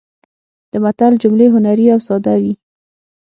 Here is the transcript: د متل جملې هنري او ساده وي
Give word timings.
د 0.71 0.73
متل 0.83 1.13
جملې 1.23 1.47
هنري 1.53 1.85
او 1.93 1.99
ساده 2.07 2.35
وي 2.41 2.53